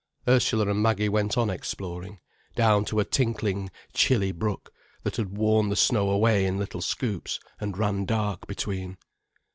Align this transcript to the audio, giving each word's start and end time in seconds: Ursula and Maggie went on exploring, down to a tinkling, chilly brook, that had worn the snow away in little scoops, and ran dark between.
Ursula 0.27 0.67
and 0.67 0.81
Maggie 0.81 1.09
went 1.09 1.37
on 1.37 1.51
exploring, 1.51 2.19
down 2.55 2.85
to 2.85 2.99
a 2.99 3.05
tinkling, 3.05 3.69
chilly 3.93 4.31
brook, 4.31 4.73
that 5.03 5.17
had 5.17 5.37
worn 5.37 5.69
the 5.69 5.75
snow 5.75 6.09
away 6.09 6.47
in 6.47 6.57
little 6.57 6.81
scoops, 6.81 7.39
and 7.59 7.77
ran 7.77 8.05
dark 8.05 8.47
between. 8.47 8.97